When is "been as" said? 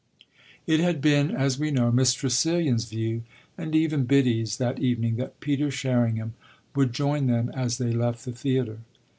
0.99-1.59